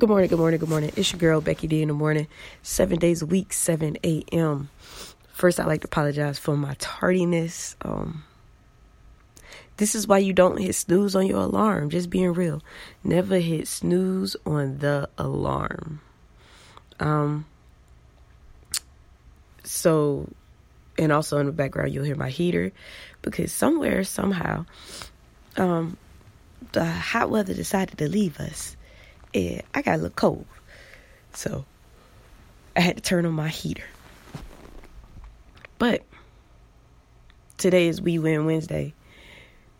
Good 0.00 0.08
morning, 0.08 0.28
good 0.28 0.40
morning, 0.40 0.58
good 0.58 0.68
morning. 0.68 0.90
It's 0.96 1.12
your 1.12 1.20
girl 1.20 1.40
Becky 1.40 1.68
D 1.68 1.80
in 1.80 1.86
the 1.86 1.94
morning, 1.94 2.26
seven 2.64 2.98
days 2.98 3.22
a 3.22 3.26
week, 3.26 3.52
7 3.52 3.96
a.m. 4.02 4.68
First, 5.28 5.60
I'd 5.60 5.68
like 5.68 5.82
to 5.82 5.86
apologize 5.86 6.36
for 6.36 6.56
my 6.56 6.74
tardiness. 6.80 7.76
Um, 7.80 8.24
this 9.76 9.94
is 9.94 10.08
why 10.08 10.18
you 10.18 10.32
don't 10.32 10.58
hit 10.58 10.74
snooze 10.74 11.14
on 11.14 11.28
your 11.28 11.42
alarm. 11.42 11.90
Just 11.90 12.10
being 12.10 12.32
real. 12.34 12.60
Never 13.04 13.38
hit 13.38 13.68
snooze 13.68 14.34
on 14.44 14.78
the 14.78 15.08
alarm. 15.16 16.00
Um, 16.98 17.46
so, 19.62 20.28
and 20.98 21.12
also 21.12 21.38
in 21.38 21.46
the 21.46 21.52
background, 21.52 21.94
you'll 21.94 22.04
hear 22.04 22.16
my 22.16 22.30
heater 22.30 22.72
because 23.22 23.52
somewhere, 23.52 24.02
somehow, 24.02 24.66
um, 25.56 25.96
the 26.72 26.84
hot 26.84 27.30
weather 27.30 27.54
decided 27.54 27.96
to 27.98 28.08
leave 28.08 28.40
us 28.40 28.76
and 29.34 29.62
I 29.74 29.82
got 29.82 29.94
a 29.94 29.96
little 29.96 30.10
cold. 30.10 30.46
So 31.34 31.64
I 32.76 32.80
had 32.80 32.96
to 32.96 33.02
turn 33.02 33.26
on 33.26 33.32
my 33.32 33.48
heater. 33.48 33.84
But 35.78 36.02
today 37.58 37.88
is 37.88 38.00
We 38.00 38.18
Win 38.18 38.46
Wednesday. 38.46 38.94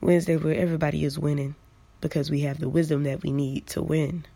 Wednesday 0.01 0.37
where 0.37 0.55
everybody 0.55 1.05
is 1.05 1.19
winning 1.19 1.55
because 2.01 2.31
we 2.31 2.41
have 2.41 2.59
the 2.59 2.69
wisdom 2.69 3.05
that 3.05 3.23
we 3.23 3.33
need 3.33 3.67
to 3.69 3.83
win. 3.83 4.27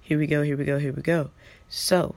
Here 0.00 0.18
we 0.18 0.26
go, 0.26 0.42
here 0.42 0.56
we 0.56 0.64
go, 0.64 0.78
here 0.78 0.92
we 0.92 1.02
go. 1.02 1.30
So, 1.68 2.14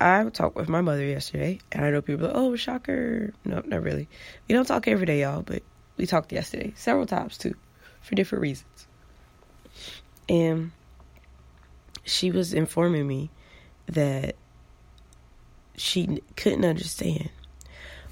I 0.00 0.24
talked 0.30 0.56
with 0.56 0.68
my 0.68 0.80
mother 0.80 1.04
yesterday, 1.04 1.60
and 1.70 1.84
I 1.84 1.90
know 1.90 2.02
people 2.02 2.26
are 2.26 2.28
like, 2.28 2.36
oh, 2.36 2.56
shocker. 2.56 3.32
No, 3.44 3.62
not 3.64 3.82
really. 3.82 4.08
We 4.48 4.54
don't 4.54 4.66
talk 4.66 4.88
every 4.88 5.06
day, 5.06 5.20
y'all, 5.20 5.42
but 5.42 5.62
we 5.96 6.06
talked 6.06 6.32
yesterday, 6.32 6.72
several 6.76 7.06
times 7.06 7.38
too, 7.38 7.54
for 8.06 8.14
different 8.14 8.42
reasons. 8.42 8.86
And 10.28 10.70
she 12.04 12.30
was 12.30 12.54
informing 12.54 13.06
me 13.06 13.30
that 13.86 14.36
she 15.76 16.22
couldn't 16.36 16.64
understand 16.64 17.30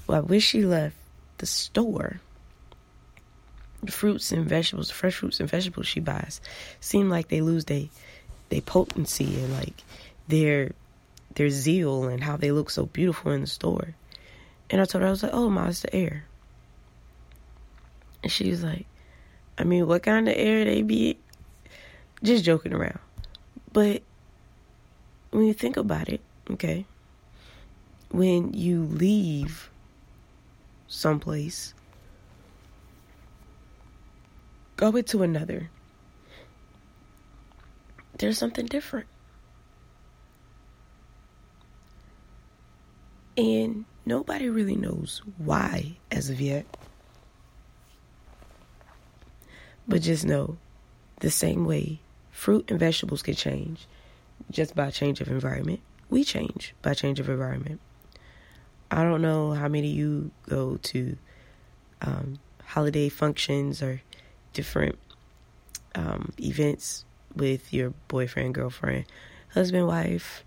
why 0.05 0.19
when 0.19 0.41
she 0.41 0.65
left 0.65 0.97
the 1.37 1.45
store, 1.45 2.19
the 3.81 3.91
fruits 3.91 4.33
and 4.33 4.45
vegetables, 4.45 4.91
fresh 4.91 5.15
fruits 5.15 5.39
and 5.39 5.49
vegetables 5.49 5.87
she 5.87 6.01
buys, 6.01 6.41
seem 6.81 7.09
like 7.09 7.29
they 7.29 7.39
lose 7.39 7.65
their 7.65 7.85
they 8.49 8.59
potency 8.59 9.41
and 9.41 9.53
like 9.53 9.81
their 10.27 10.73
their 11.35 11.49
zeal 11.49 12.03
and 12.03 12.21
how 12.21 12.35
they 12.35 12.51
look 12.51 12.69
so 12.69 12.85
beautiful 12.85 13.31
in 13.31 13.41
the 13.41 13.47
store. 13.47 13.95
And 14.69 14.81
I 14.81 14.85
told 14.85 15.03
her 15.03 15.07
I 15.07 15.11
was 15.11 15.23
like, 15.23 15.33
"Oh, 15.33 15.49
my, 15.49 15.69
it's 15.69 15.81
the 15.81 15.95
air." 15.95 16.25
And 18.23 18.31
she 18.31 18.49
was 18.49 18.63
like, 18.63 18.87
"I 19.57 19.63
mean, 19.63 19.87
what 19.87 20.03
kind 20.03 20.27
of 20.27 20.35
air 20.37 20.65
they 20.65 20.81
be 20.81 21.17
just 22.23 22.43
joking 22.43 22.73
around. 22.73 22.99
But 23.71 24.01
when 25.31 25.45
you 25.45 25.53
think 25.53 25.77
about 25.77 26.09
it, 26.09 26.21
okay, 26.51 26.85
when 28.09 28.53
you 28.53 28.83
leave 28.83 29.69
someplace, 30.87 31.73
go 34.77 34.95
into 34.95 35.23
another, 35.23 35.69
there's 38.17 38.37
something 38.37 38.65
different. 38.65 39.07
And 43.37 43.83
nobody 44.05 44.47
really 44.47 44.77
knows 44.77 45.21
why 45.37 45.97
as 46.09 46.29
of 46.29 46.39
yet. 46.39 46.65
But 49.87 50.01
just 50.01 50.25
know 50.25 50.57
the 51.19 51.31
same 51.31 51.65
way 51.65 51.99
Fruit 52.35 52.69
and 52.69 52.77
vegetables 52.77 53.23
can 53.23 53.33
change 53.33 53.87
just 54.51 54.75
by 54.75 54.91
change 54.91 55.21
of 55.21 55.29
environment. 55.29 55.79
We 56.09 56.25
change 56.25 56.75
by 56.81 56.93
change 56.93 57.21
of 57.21 57.29
environment. 57.29 57.79
I 58.91 59.03
don't 59.03 59.21
know 59.21 59.53
how 59.53 59.69
many 59.69 59.89
of 59.89 59.97
you 59.97 60.31
go 60.47 60.75
to 60.75 61.17
um, 62.01 62.39
holiday 62.65 63.07
functions 63.07 63.81
or 63.81 64.01
different 64.51 64.99
um, 65.95 66.33
events 66.37 67.05
with 67.33 67.73
your 67.73 67.93
boyfriend, 68.09 68.53
girlfriend, 68.53 69.05
husband, 69.53 69.87
wife, 69.87 70.43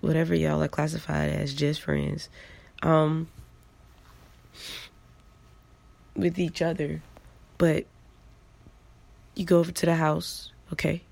whatever 0.00 0.34
y'all 0.34 0.62
are 0.62 0.68
classified 0.68 1.30
as, 1.30 1.54
just 1.54 1.80
friends, 1.80 2.28
um, 2.82 3.28
with 6.16 6.40
each 6.40 6.60
other. 6.60 7.02
But 7.56 7.86
you 9.40 9.46
go 9.46 9.58
over 9.58 9.72
to 9.72 9.86
the 9.86 9.94
house, 9.94 10.52
okay? 10.72 11.02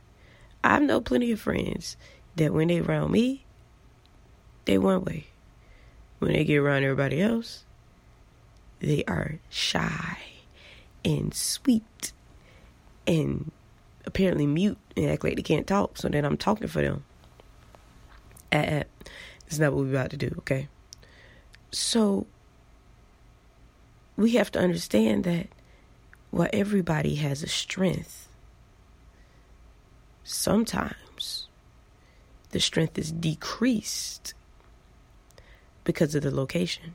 I 0.63 0.79
know 0.79 1.01
plenty 1.01 1.33
of 1.33 1.41
friends 1.41 1.97
that 2.37 2.53
when 2.53 2.69
they 2.69 2.79
around 2.81 3.11
me, 3.11 3.45
they 4.67 4.79
one 4.79 5.03
way. 5.05 5.27
When 6.19 6.33
they 6.33 6.45
get 6.45 6.59
around 6.59 6.85
everybody 6.85 7.23
else, 7.23 7.65
they 8.81 9.03
are 9.05 9.39
shy 9.49 10.19
and 11.05 11.33
sweet 11.35 12.13
and 13.07 13.51
apparently 14.05 14.47
mute 14.47 14.79
and 14.97 15.11
act 15.11 15.25
like 15.25 15.37
they 15.37 15.43
can't 15.43 15.67
talk. 15.67 15.97
So 15.97 16.09
then 16.09 16.25
I'm 16.25 16.37
talking 16.37 16.69
for 16.69 16.83
them. 16.83 17.05
Uh, 18.53 18.85
that's 19.45 19.59
not 19.59 19.73
what 19.73 19.85
we're 19.85 19.91
about 19.91 20.11
to 20.11 20.17
do, 20.17 20.35
okay? 20.39 20.69
So 21.71 22.27
we 24.17 24.33
have 24.33 24.51
to 24.53 24.59
understand 24.59 25.25
that 25.25 25.49
while 26.31 26.49
everybody 26.53 27.17
has 27.17 27.43
a 27.43 27.49
strength, 27.49 28.29
sometimes 30.25 31.49
the 32.51 32.61
strength 32.61 32.99
is 32.99 33.13
decreased 33.13 34.35
because 35.85 36.15
of 36.15 36.23
the 36.23 36.35
location. 36.35 36.93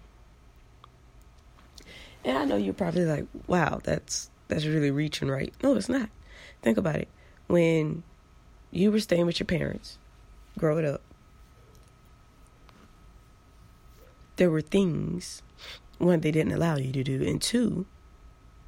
And 2.23 2.37
I 2.37 2.45
know 2.45 2.55
you're 2.55 2.73
probably 2.73 3.05
like, 3.05 3.25
wow, 3.47 3.81
that's 3.83 4.29
that's 4.47 4.65
really 4.65 4.91
reaching 4.91 5.29
right. 5.29 5.53
No, 5.63 5.75
it's 5.75 5.89
not. 5.89 6.09
Think 6.61 6.77
about 6.77 6.95
it. 6.95 7.07
When 7.47 8.03
you 8.71 8.91
were 8.91 8.99
staying 8.99 9.25
with 9.25 9.39
your 9.39 9.47
parents 9.47 9.97
growing 10.57 10.85
up, 10.85 11.01
there 14.37 14.49
were 14.49 14.61
things 14.61 15.41
one 15.97 16.21
they 16.21 16.31
didn't 16.31 16.53
allow 16.53 16.75
you 16.75 16.91
to 16.91 17.03
do 17.03 17.23
and 17.23 17.41
two 17.41 17.85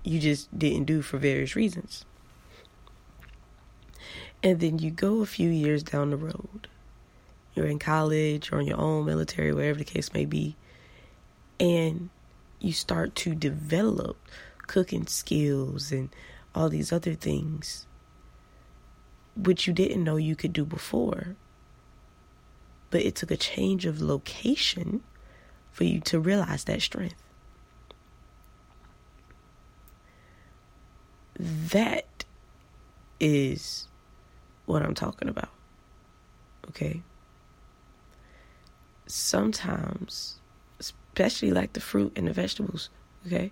you 0.06 0.20
just 0.20 0.58
didn't 0.58 0.86
do 0.86 1.02
for 1.02 1.18
various 1.18 1.56
reasons 1.56 2.06
and 4.46 4.60
then 4.60 4.78
you 4.78 4.92
go 4.92 5.22
a 5.22 5.26
few 5.26 5.50
years 5.50 5.82
down 5.82 6.12
the 6.12 6.18
road. 6.18 6.68
You're 7.56 7.66
in 7.66 7.80
college 7.80 8.52
or 8.52 8.60
on 8.60 8.68
your 8.68 8.80
own 8.80 9.04
military, 9.04 9.52
wherever 9.52 9.80
the 9.80 9.84
case 9.84 10.14
may 10.14 10.26
be. 10.26 10.56
And 11.60 12.12
you 12.60 12.72
start 12.72 13.16
to 13.16 13.34
develop 13.34 14.18
cooking 14.68 15.08
skills 15.08 15.92
and 15.92 16.10
all 16.54 16.70
these 16.70 16.94
other 16.94 17.16
things, 17.16 17.88
which 19.36 19.66
you 19.66 19.74
didn't 19.74 20.04
know 20.04 20.18
you 20.18 20.36
could 20.36 20.54
do 20.54 20.64
before. 20.64 21.36
But 22.92 23.02
it 23.02 23.16
took 23.16 23.32
a 23.32 23.38
change 23.38 23.88
of 23.88 24.00
location 24.00 25.02
for 25.72 25.86
you 25.86 26.00
to 26.02 26.20
realize 26.20 26.66
that 26.66 26.84
strength. 26.84 27.16
That 31.76 32.24
is 33.20 33.90
what 34.66 34.82
I'm 34.82 34.94
talking 34.94 35.28
about. 35.28 35.50
Okay? 36.70 37.02
Sometimes, 39.08 40.40
especially 40.80 41.52
like 41.52 41.74
the 41.74 41.82
fruit 41.82 42.14
and 42.16 42.30
the 42.30 42.32
vegetables, 42.32 42.90
okay? 43.28 43.52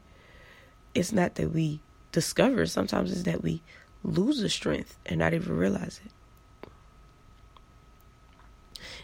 It's 0.95 1.11
not 1.11 1.35
that 1.35 1.51
we 1.51 1.81
discover, 2.13 2.65
sometimes 2.65 3.11
it's 3.11 3.23
that 3.23 3.43
we 3.43 3.61
lose 4.05 4.39
the 4.39 4.47
strength 4.47 4.97
and 5.05 5.19
not 5.19 5.33
even 5.33 5.57
realize 5.57 5.99
it. 6.05 6.69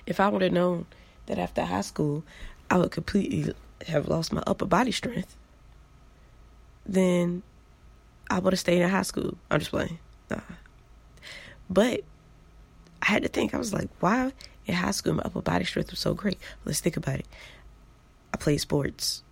If 0.06 0.22
I 0.22 0.30
would 0.30 0.44
have 0.44 0.54
known 0.54 0.86
that 1.26 1.38
after 1.38 1.66
high 1.66 1.82
school 1.82 2.24
I 2.72 2.78
would 2.78 2.92
completely 2.92 3.54
have 3.86 4.08
lost 4.08 4.32
my 4.32 4.44
upper 4.48 4.66
body 4.66 4.94
strength, 4.94 5.36
then 6.86 7.44
I 8.30 8.40
would 8.40 8.54
have 8.54 8.60
stayed 8.60 8.82
in 8.82 8.90
high 8.90 9.02
school. 9.02 9.38
I'm 9.50 9.60
just 9.60 9.72
playing. 9.72 10.00
Nah. 10.30 10.42
But 11.70 12.02
I 13.02 13.06
had 13.06 13.24
to 13.24 13.30
think, 13.30 13.54
I 13.54 13.58
was 13.58 13.74
like, 13.74 13.90
why 14.00 14.32
in 14.66 14.76
high 14.76 14.92
school 14.92 15.14
my 15.14 15.24
upper 15.24 15.42
body 15.42 15.66
strength 15.66 15.92
was 15.92 16.00
so 16.00 16.14
great? 16.14 16.38
Let's 16.66 16.80
think 16.80 16.98
about 16.98 17.20
it. 17.20 17.28
I 18.34 18.38
played 18.38 18.58
sports, 18.58 19.24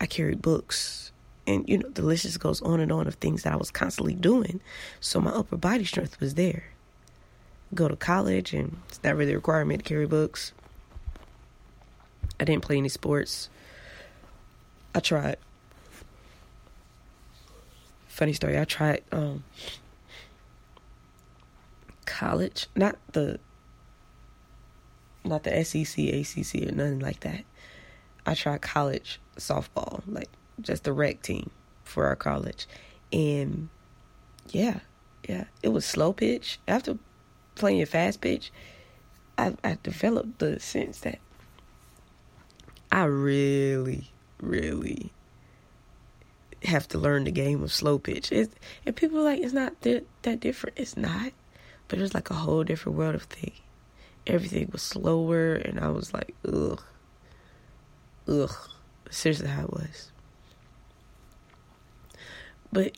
I 0.00 0.06
carried 0.06 0.42
books, 0.42 1.12
and 1.46 1.68
you 1.68 1.78
know, 1.78 1.88
the 1.88 2.02
list 2.02 2.22
just 2.22 2.40
goes 2.40 2.62
on 2.62 2.80
and 2.80 2.92
on 2.92 3.06
of 3.06 3.14
things 3.16 3.42
that 3.42 3.52
I 3.52 3.56
was 3.56 3.70
constantly 3.70 4.14
doing. 4.14 4.60
So 5.00 5.20
my 5.20 5.30
upper 5.30 5.56
body 5.56 5.84
strength 5.84 6.20
was 6.20 6.34
there. 6.34 6.64
Go 7.74 7.88
to 7.88 7.96
college, 7.96 8.54
and 8.54 8.76
it's 8.88 9.02
not 9.02 9.16
really 9.16 9.32
a 9.32 9.36
requirement 9.36 9.82
to 9.82 9.88
carry 9.88 10.06
books. 10.06 10.52
I 12.38 12.44
didn't 12.44 12.62
play 12.62 12.76
any 12.76 12.88
sports. 12.88 13.48
I 14.94 15.00
tried. 15.00 15.36
Funny 18.24 18.32
story, 18.32 18.58
I 18.58 18.64
tried 18.64 19.02
um, 19.12 19.44
college, 22.06 22.68
not 22.74 22.96
the 23.12 23.38
not 25.24 25.42
the 25.42 25.62
SEC, 25.62 25.98
ACC, 25.98 26.66
or 26.66 26.72
nothing 26.72 27.00
like 27.00 27.20
that. 27.20 27.44
I 28.24 28.32
tried 28.32 28.62
college 28.62 29.20
softball, 29.36 30.02
like 30.06 30.30
just 30.58 30.84
the 30.84 30.94
rec 30.94 31.20
team 31.20 31.50
for 31.82 32.06
our 32.06 32.16
college, 32.16 32.66
and 33.12 33.68
yeah, 34.48 34.78
yeah, 35.28 35.44
it 35.62 35.68
was 35.68 35.84
slow 35.84 36.14
pitch. 36.14 36.58
After 36.66 36.96
playing 37.56 37.84
fast 37.84 38.22
pitch, 38.22 38.50
I, 39.36 39.54
I 39.62 39.76
developed 39.82 40.38
the 40.38 40.58
sense 40.60 41.00
that 41.00 41.18
I 42.90 43.04
really, 43.04 44.12
really 44.40 45.12
have 46.64 46.88
to 46.88 46.98
learn 46.98 47.24
the 47.24 47.30
game 47.30 47.62
of 47.62 47.72
slow 47.72 47.98
pitch. 47.98 48.32
It's, 48.32 48.54
and 48.86 48.96
people 48.96 49.20
are 49.20 49.24
like, 49.24 49.40
it's 49.40 49.52
not 49.52 49.80
that, 49.82 50.06
that 50.22 50.40
different. 50.40 50.78
It's 50.78 50.96
not. 50.96 51.32
But 51.88 51.98
it 51.98 52.02
was 52.02 52.14
like 52.14 52.30
a 52.30 52.34
whole 52.34 52.64
different 52.64 52.98
world 52.98 53.14
of 53.14 53.24
thing. 53.24 53.52
Everything 54.26 54.70
was 54.72 54.82
slower, 54.82 55.54
and 55.54 55.78
I 55.78 55.88
was 55.88 56.14
like, 56.14 56.34
ugh. 56.46 56.82
Ugh. 58.26 58.56
Seriously, 59.10 59.48
how 59.48 59.64
it 59.64 59.72
was. 59.72 60.10
But 62.72 62.96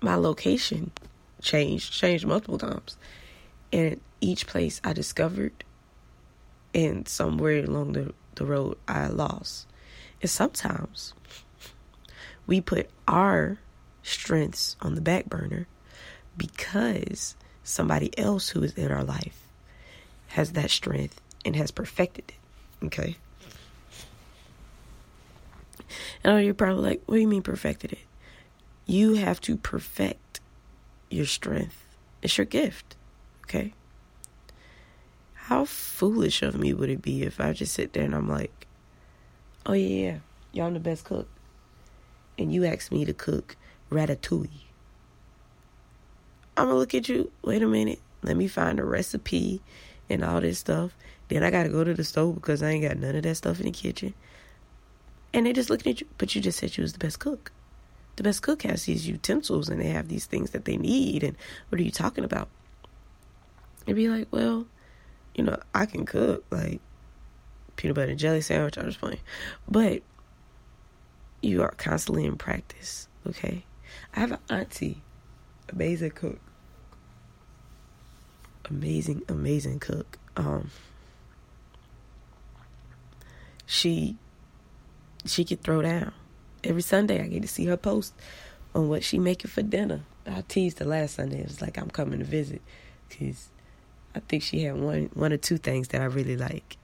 my 0.00 0.16
location 0.16 0.90
changed, 1.40 1.92
changed 1.92 2.26
multiple 2.26 2.58
times. 2.58 2.96
And 3.72 4.00
each 4.20 4.46
place 4.46 4.80
I 4.84 4.92
discovered, 4.92 5.64
and 6.74 7.08
somewhere 7.08 7.64
along 7.64 7.92
the, 7.92 8.12
the 8.34 8.44
road, 8.44 8.76
I 8.88 9.06
lost. 9.06 9.66
And 10.20 10.30
sometimes 10.30 11.14
we 12.46 12.60
put 12.60 12.88
our 13.08 13.58
strengths 14.02 14.76
on 14.80 14.94
the 14.94 15.00
back 15.00 15.26
burner 15.26 15.66
because 16.36 17.34
somebody 17.64 18.16
else 18.18 18.50
who 18.50 18.62
is 18.62 18.74
in 18.74 18.90
our 18.90 19.04
life 19.04 19.46
has 20.28 20.52
that 20.52 20.70
strength 20.70 21.20
and 21.44 21.56
has 21.56 21.70
perfected 21.70 22.24
it. 22.28 22.86
Okay? 22.86 23.16
And 26.22 26.44
you're 26.44 26.54
probably 26.54 26.82
like, 26.90 27.02
what 27.06 27.16
do 27.16 27.20
you 27.20 27.28
mean 27.28 27.42
perfected 27.42 27.92
it? 27.92 27.98
You 28.86 29.14
have 29.14 29.40
to 29.42 29.56
perfect 29.56 30.40
your 31.10 31.26
strength. 31.26 31.84
It's 32.22 32.36
your 32.36 32.44
gift. 32.44 32.96
Okay? 33.44 33.72
How 35.34 35.64
foolish 35.64 36.42
of 36.42 36.56
me 36.56 36.74
would 36.74 36.90
it 36.90 37.02
be 37.02 37.22
if 37.22 37.40
I 37.40 37.52
just 37.52 37.72
sit 37.72 37.92
there 37.92 38.04
and 38.04 38.14
I'm 38.14 38.28
like, 38.28 38.66
oh, 39.64 39.72
yeah, 39.72 39.88
yeah, 39.88 40.18
y'all 40.52 40.72
the 40.72 40.80
best 40.80 41.04
cook. 41.04 41.28
And 42.38 42.52
you 42.52 42.64
ask 42.64 42.92
me 42.92 43.04
to 43.04 43.12
cook 43.12 43.56
ratatouille. 43.90 44.50
I'm 46.56 46.66
gonna 46.66 46.78
look 46.78 46.94
at 46.94 47.08
you. 47.08 47.30
Wait 47.42 47.62
a 47.62 47.66
minute. 47.66 48.00
Let 48.22 48.36
me 48.36 48.48
find 48.48 48.80
a 48.80 48.84
recipe 48.84 49.60
and 50.08 50.24
all 50.24 50.40
this 50.40 50.58
stuff. 50.58 50.96
Then 51.28 51.42
I 51.42 51.50
gotta 51.50 51.68
go 51.68 51.84
to 51.84 51.94
the 51.94 52.04
stove 52.04 52.36
because 52.36 52.62
I 52.62 52.70
ain't 52.70 52.84
got 52.84 52.98
none 52.98 53.16
of 53.16 53.22
that 53.22 53.34
stuff 53.34 53.60
in 53.60 53.66
the 53.66 53.72
kitchen. 53.72 54.14
And 55.32 55.44
they're 55.44 55.52
just 55.52 55.70
looking 55.70 55.92
at 55.92 56.00
you, 56.00 56.06
but 56.18 56.34
you 56.34 56.40
just 56.40 56.58
said 56.58 56.76
you 56.76 56.82
was 56.82 56.92
the 56.92 56.98
best 56.98 57.18
cook. 57.18 57.52
The 58.16 58.22
best 58.22 58.42
cook 58.42 58.62
has 58.62 58.84
these 58.84 59.06
utensils 59.06 59.68
and 59.68 59.80
they 59.80 59.88
have 59.88 60.08
these 60.08 60.24
things 60.24 60.50
that 60.50 60.64
they 60.64 60.76
need. 60.78 61.22
And 61.22 61.36
what 61.68 61.80
are 61.80 61.84
you 61.84 61.90
talking 61.90 62.24
about? 62.24 62.48
And 63.86 63.94
be 63.94 64.08
like, 64.08 64.28
well, 64.30 64.66
you 65.34 65.44
know, 65.44 65.58
I 65.74 65.84
can 65.84 66.06
cook 66.06 66.44
like 66.50 66.80
peanut 67.76 67.94
butter 67.94 68.10
and 68.10 68.18
jelly 68.18 68.40
sandwich. 68.40 68.78
I'm 68.78 68.86
just 68.86 69.00
playing, 69.00 69.20
but 69.68 70.02
you 71.42 71.62
are 71.62 71.72
constantly 71.72 72.24
in 72.24 72.36
practice. 72.36 73.08
Okay, 73.26 73.64
I 74.14 74.20
have 74.20 74.32
an 74.32 74.38
auntie, 74.48 75.02
amazing 75.68 76.10
cook 76.10 76.40
amazing, 78.70 79.22
amazing 79.28 79.78
cook. 79.78 80.18
Um, 80.36 80.70
she 83.64 84.16
she 85.24 85.44
could 85.44 85.62
throw 85.62 85.82
down. 85.82 86.12
Every 86.64 86.82
Sunday, 86.82 87.22
I 87.22 87.28
get 87.28 87.42
to 87.42 87.48
see 87.48 87.66
her 87.66 87.76
post 87.76 88.14
on 88.74 88.88
what 88.88 89.04
she 89.04 89.18
making 89.18 89.50
for 89.50 89.62
dinner. 89.62 90.02
I 90.26 90.42
teased 90.48 90.78
her 90.80 90.84
last 90.84 91.16
Sunday. 91.16 91.40
It 91.40 91.46
was 91.46 91.62
like 91.62 91.78
I'm 91.78 91.90
coming 91.90 92.18
to 92.18 92.24
visit 92.24 92.62
because 93.08 93.48
I 94.14 94.20
think 94.20 94.42
she 94.42 94.62
had 94.62 94.78
one 94.78 95.10
one 95.14 95.32
or 95.32 95.36
two 95.36 95.58
things 95.58 95.88
that 95.88 96.00
I 96.00 96.06
really 96.06 96.36
like, 96.36 96.76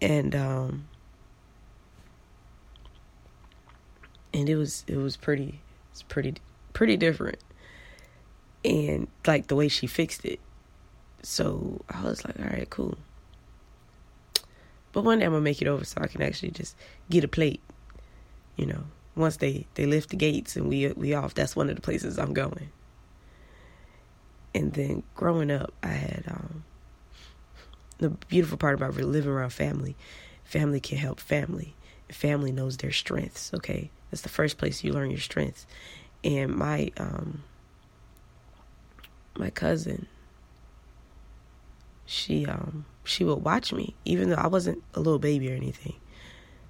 and 0.00 0.34
um, 0.34 0.88
and 4.32 4.48
it 4.48 4.56
was 4.56 4.84
it 4.86 4.96
was 4.96 5.16
pretty 5.16 5.60
it's 5.92 6.02
pretty 6.02 6.34
pretty 6.72 6.96
different 6.96 7.38
and 8.66 9.06
like 9.26 9.46
the 9.46 9.54
way 9.54 9.68
she 9.68 9.86
fixed 9.86 10.24
it. 10.24 10.40
So 11.22 11.80
I 11.88 12.02
was 12.02 12.24
like, 12.24 12.38
all 12.38 12.46
right, 12.46 12.68
cool. 12.68 12.98
But 14.92 15.04
one 15.04 15.18
day 15.20 15.26
I'm 15.26 15.32
gonna 15.32 15.42
make 15.42 15.62
it 15.62 15.68
over 15.68 15.84
so 15.84 16.00
I 16.00 16.08
can 16.08 16.22
actually 16.22 16.50
just 16.50 16.76
get 17.08 17.24
a 17.24 17.28
plate. 17.28 17.60
You 18.56 18.66
know, 18.66 18.84
once 19.14 19.36
they 19.36 19.66
they 19.74 19.86
lift 19.86 20.10
the 20.10 20.16
gates 20.16 20.56
and 20.56 20.68
we 20.68 20.88
we 20.88 21.14
off. 21.14 21.34
That's 21.34 21.54
one 21.54 21.70
of 21.70 21.76
the 21.76 21.82
places 21.82 22.18
I'm 22.18 22.34
going. 22.34 22.70
And 24.54 24.72
then 24.72 25.02
growing 25.14 25.50
up, 25.50 25.72
I 25.82 25.88
had 25.88 26.24
um, 26.28 26.64
the 27.98 28.10
beautiful 28.10 28.56
part 28.56 28.74
about 28.74 28.94
living 28.94 29.30
around 29.30 29.50
family. 29.50 29.94
Family 30.44 30.80
can 30.80 30.96
help 30.96 31.20
family. 31.20 31.74
Family 32.10 32.52
knows 32.52 32.78
their 32.78 32.92
strengths. 32.92 33.52
Okay, 33.52 33.90
that's 34.10 34.22
the 34.22 34.28
first 34.28 34.58
place 34.58 34.84
you 34.84 34.92
learn 34.92 35.10
your 35.10 35.20
strengths. 35.20 35.66
And 36.24 36.54
my 36.54 36.90
um, 36.96 37.42
my 39.36 39.50
cousin, 39.50 40.06
she 42.04 42.46
um 42.46 42.84
she 43.04 43.24
would 43.24 43.44
watch 43.44 43.72
me, 43.72 43.94
even 44.04 44.30
though 44.30 44.36
I 44.36 44.46
wasn't 44.46 44.82
a 44.94 45.00
little 45.00 45.18
baby 45.18 45.50
or 45.50 45.54
anything. 45.54 45.94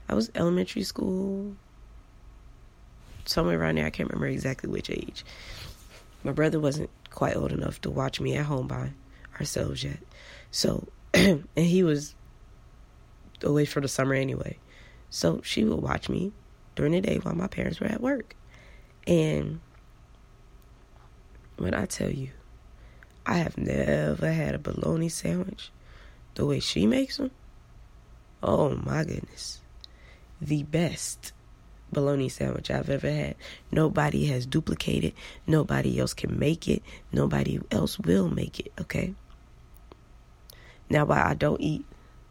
I 0.08 0.14
was 0.14 0.30
elementary 0.34 0.84
school, 0.84 1.56
somewhere 3.24 3.60
around 3.60 3.76
there. 3.76 3.86
I 3.86 3.90
can't 3.90 4.08
remember 4.08 4.28
exactly 4.28 4.70
which 4.70 4.90
age. 4.90 5.24
My 6.22 6.32
brother 6.32 6.60
wasn't 6.60 6.90
quite 7.10 7.36
old 7.36 7.52
enough 7.52 7.80
to 7.82 7.90
watch 7.90 8.20
me 8.20 8.36
at 8.36 8.46
home 8.46 8.68
by 8.68 8.90
ourselves 9.38 9.82
yet. 9.82 9.98
So, 10.50 10.86
and 11.14 11.46
he 11.56 11.82
was 11.82 12.14
away 13.42 13.64
for 13.64 13.80
the 13.80 13.88
summer 13.88 14.14
anyway. 14.14 14.58
So 15.10 15.40
she 15.42 15.64
would 15.64 15.80
watch 15.80 16.08
me 16.08 16.32
during 16.76 16.92
the 16.92 17.00
day 17.00 17.16
while 17.16 17.34
my 17.34 17.48
parents 17.48 17.80
were 17.80 17.88
at 17.88 18.00
work. 18.00 18.36
And 19.06 19.60
when 21.56 21.74
I 21.74 21.86
tell 21.86 22.10
you, 22.10 22.30
I 23.24 23.38
have 23.38 23.58
never 23.58 24.30
had 24.30 24.54
a 24.54 24.58
bologna 24.58 25.08
sandwich 25.08 25.72
the 26.34 26.46
way 26.46 26.60
she 26.60 26.86
makes 26.86 27.16
them. 27.16 27.32
Oh 28.42 28.76
my 28.76 29.04
goodness. 29.04 29.60
The 30.40 30.62
best 30.62 31.32
bologna 31.90 32.28
sandwich 32.28 32.70
I've 32.70 32.90
ever 32.90 33.10
had. 33.10 33.36
Nobody 33.72 34.26
has 34.26 34.46
duplicated. 34.46 35.14
Nobody 35.46 35.98
else 35.98 36.14
can 36.14 36.38
make 36.38 36.68
it. 36.68 36.82
Nobody 37.10 37.58
else 37.70 37.98
will 37.98 38.28
make 38.28 38.60
it, 38.60 38.72
okay? 38.80 39.14
Now, 40.88 41.04
why 41.06 41.22
I 41.22 41.34
don't 41.34 41.60
eat 41.60 41.84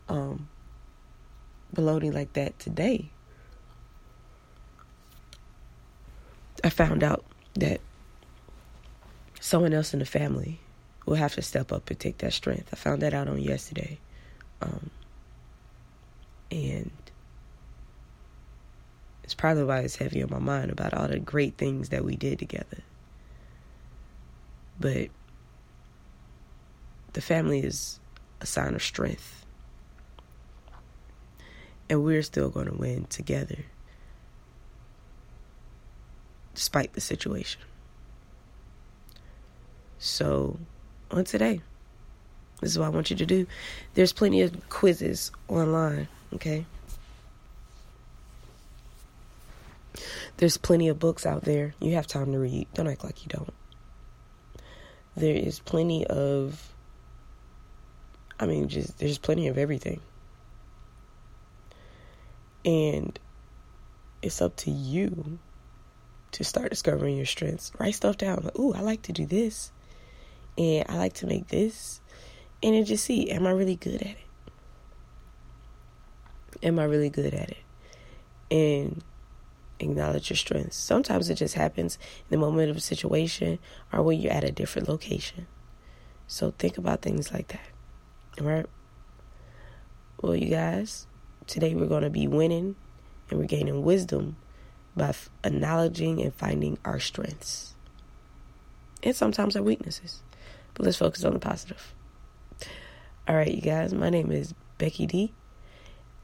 um, 0.07 0.47
bologna 1.73 2.11
like 2.11 2.33
that 2.33 2.57
today, 2.59 3.09
I 6.65 6.69
found 6.69 7.03
out 7.03 7.23
that 7.53 7.79
someone 9.39 9.71
else 9.71 9.93
in 9.93 9.99
the 9.99 10.05
family 10.05 10.59
will 11.05 11.13
have 11.13 11.35
to 11.35 11.43
step 11.43 11.71
up 11.71 11.91
and 11.91 11.99
take 11.99 12.17
that 12.17 12.33
strength. 12.33 12.69
I 12.73 12.75
found 12.75 13.03
that 13.03 13.13
out 13.13 13.27
on 13.27 13.39
yesterday. 13.39 13.99
Um, 14.63 14.89
and 16.49 16.89
it's 19.23 19.35
probably 19.35 19.63
why 19.63 19.81
it's 19.81 19.97
heavy 19.97 20.23
on 20.23 20.31
my 20.31 20.39
mind 20.39 20.71
about 20.71 20.95
all 20.95 21.07
the 21.07 21.19
great 21.19 21.55
things 21.55 21.89
that 21.89 22.03
we 22.03 22.15
did 22.15 22.39
together. 22.39 22.79
But 24.79 25.09
the 27.13 27.21
family 27.21 27.59
is 27.59 27.99
a 28.41 28.47
sign 28.47 28.73
of 28.73 28.81
strength. 28.81 29.45
And 31.91 32.03
we're 32.03 32.23
still 32.23 32.49
going 32.49 32.65
to 32.65 32.73
win 32.73 33.05
together, 33.05 33.65
despite 36.55 36.93
the 36.93 37.01
situation. 37.01 37.61
So 39.99 40.57
on 41.11 41.23
today. 41.23 41.61
This 42.61 42.71
is 42.71 42.79
what 42.79 42.85
I 42.85 42.89
want 42.89 43.09
you 43.09 43.15
to 43.17 43.25
do. 43.25 43.47
There's 43.93 44.13
plenty 44.13 44.41
of 44.41 44.69
quizzes 44.69 45.31
online, 45.47 46.07
okay? 46.33 46.65
There's 50.37 50.57
plenty 50.57 50.87
of 50.87 50.99
books 50.99 51.25
out 51.25 51.43
there. 51.43 51.73
You 51.79 51.95
have 51.95 52.07
time 52.07 52.31
to 52.31 52.39
read. 52.39 52.67
Don't 52.73 52.87
act 52.87 53.03
like 53.03 53.23
you 53.23 53.29
don't. 53.29 53.53
There 55.15 55.35
is 55.35 55.59
plenty 55.59 56.05
of, 56.07 56.73
I 58.39 58.45
mean, 58.45 58.67
just 58.67 58.97
there's 58.99 59.17
plenty 59.17 59.47
of 59.47 59.57
everything. 59.57 60.01
And 62.65 63.17
it's 64.21 64.41
up 64.41 64.55
to 64.57 64.71
you 64.71 65.39
to 66.35 66.43
start 66.43 66.69
discovering 66.69 67.15
your 67.15 67.25
strengths. 67.25 67.71
Write 67.79 67.95
stuff 67.95 68.17
down. 68.17 68.41
Like, 68.43 68.59
ooh, 68.59 68.73
I 68.73 68.81
like 68.81 69.03
to 69.03 69.13
do 69.13 69.25
this. 69.25 69.71
And 70.57 70.83
I 70.89 70.97
like 70.97 71.13
to 71.13 71.27
make 71.27 71.47
this. 71.47 72.01
And 72.61 72.75
then 72.75 72.83
just 72.83 73.05
see, 73.05 73.31
am 73.31 73.47
I 73.47 73.51
really 73.51 73.77
good 73.77 73.95
at 73.95 74.01
it? 74.01 74.17
Am 76.61 76.77
I 76.77 76.83
really 76.83 77.09
good 77.09 77.33
at 77.33 77.51
it? 77.51 77.63
And 78.51 79.01
acknowledge 79.79 80.29
your 80.29 80.35
strengths. 80.35 80.75
Sometimes 80.75 81.29
it 81.29 81.35
just 81.35 81.55
happens 81.55 81.97
in 82.29 82.37
the 82.37 82.45
moment 82.45 82.69
of 82.69 82.75
a 82.75 82.81
situation 82.81 83.57
or 83.93 84.03
when 84.03 84.19
you're 84.19 84.33
at 84.33 84.43
a 84.43 84.51
different 84.51 84.89
location. 84.89 85.47
So 86.27 86.53
think 86.57 86.77
about 86.77 87.01
things 87.01 87.31
like 87.31 87.47
that. 87.49 88.41
All 88.41 88.47
right? 88.47 88.65
Well, 90.21 90.35
you 90.35 90.49
guys, 90.49 91.07
today 91.47 91.75
we're 91.75 91.85
going 91.85 92.03
to 92.03 92.09
be 92.09 92.27
winning 92.27 92.75
and 93.29 93.39
we're 93.39 93.45
gaining 93.45 93.83
wisdom 93.83 94.35
by 94.95 95.09
f- 95.09 95.29
acknowledging 95.43 96.21
and 96.21 96.33
finding 96.33 96.77
our 96.85 96.99
strengths 96.99 97.75
and 99.03 99.15
sometimes 99.15 99.55
our 99.55 99.63
weaknesses. 99.63 100.21
But 100.73 100.85
let's 100.85 100.97
focus 100.97 101.23
on 101.23 101.33
the 101.33 101.39
positive. 101.39 101.93
All 103.27 103.35
right, 103.35 103.51
you 103.51 103.61
guys, 103.61 103.93
my 103.93 104.09
name 104.09 104.31
is 104.31 104.53
Becky 104.77 105.05
D. 105.05 105.33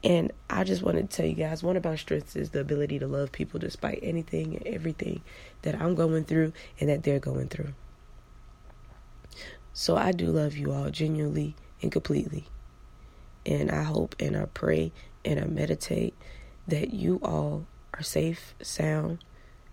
And 0.04 0.32
I 0.50 0.64
just 0.64 0.82
wanted 0.82 1.10
to 1.10 1.16
tell 1.16 1.26
you 1.26 1.34
guys 1.34 1.62
one 1.62 1.76
of 1.76 1.84
my 1.84 1.94
strengths 1.94 2.34
is 2.34 2.50
the 2.50 2.60
ability 2.60 2.98
to 2.98 3.06
love 3.06 3.30
people 3.30 3.60
despite 3.60 4.00
anything 4.02 4.56
and 4.56 4.66
everything 4.66 5.22
that 5.62 5.80
I'm 5.80 5.94
going 5.94 6.24
through 6.24 6.52
and 6.80 6.90
that 6.90 7.04
they're 7.04 7.20
going 7.20 7.48
through. 7.48 7.72
So 9.72 9.96
I 9.96 10.12
do 10.12 10.26
love 10.26 10.56
you 10.56 10.72
all 10.72 10.90
genuinely 10.90 11.54
and 11.80 11.92
completely. 11.92 12.46
And 13.46 13.70
I 13.70 13.84
hope 13.84 14.16
and 14.18 14.36
I 14.36 14.46
pray 14.46 14.92
and 15.24 15.38
I 15.38 15.44
meditate 15.44 16.14
that 16.66 16.92
you 16.92 17.20
all 17.22 17.66
are 17.94 18.02
safe, 18.02 18.54
sound, 18.62 19.18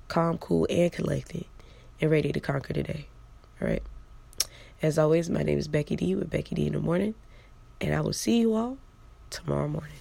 calm, 0.07 0.37
cool, 0.37 0.67
and 0.69 0.91
collected 0.91 1.45
and 2.01 2.11
ready 2.11 2.31
to 2.31 2.39
conquer 2.39 2.73
today. 2.73 3.07
All 3.61 3.67
right. 3.67 3.83
As 4.81 4.97
always, 4.97 5.29
my 5.29 5.43
name 5.43 5.57
is 5.57 5.67
Becky 5.67 5.95
D 5.95 6.15
with 6.15 6.29
Becky 6.29 6.55
D 6.55 6.67
in 6.67 6.73
the 6.73 6.79
morning, 6.79 7.15
and 7.81 7.93
I 7.93 8.01
will 8.01 8.13
see 8.13 8.39
you 8.39 8.53
all 8.53 8.77
tomorrow 9.29 9.67
morning. 9.67 9.91